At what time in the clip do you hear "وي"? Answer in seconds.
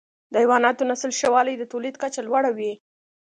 2.57-2.73